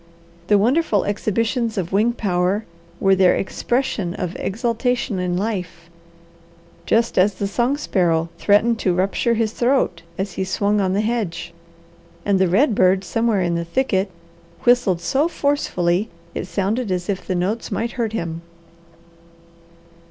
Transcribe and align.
The 0.47 0.57
wonderful 0.57 1.03
exhibitions 1.05 1.77
of 1.77 1.91
wing 1.91 2.13
power 2.13 2.65
were 2.99 3.13
their 3.13 3.35
expression 3.35 4.15
of 4.15 4.35
exultation 4.37 5.19
in 5.19 5.37
life, 5.37 5.91
just 6.87 7.19
as 7.19 7.35
the 7.35 7.45
song 7.45 7.77
sparrow 7.77 8.29
threatened 8.39 8.79
to 8.79 8.95
rupture 8.95 9.35
his 9.35 9.51
throat 9.51 10.01
as 10.17 10.31
he 10.31 10.43
swung 10.43 10.81
on 10.81 10.93
the 10.93 11.01
hedge, 11.01 11.53
and 12.25 12.39
the 12.39 12.47
red 12.49 12.73
bird 12.73 13.03
somewhere 13.03 13.41
in 13.43 13.53
the 13.53 13.63
thicket 13.63 14.09
whistled 14.65 15.01
so 15.01 15.27
forcefully 15.27 16.09
it 16.33 16.47
sounded 16.47 16.91
as 16.91 17.07
if 17.07 17.27
the 17.27 17.35
notes 17.35 17.71
might 17.71 17.91
hurt 17.91 18.13
him. 18.13 18.41